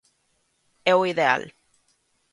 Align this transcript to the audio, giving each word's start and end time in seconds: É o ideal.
É 0.91 0.93
o 1.01 1.07
ideal. 1.13 1.41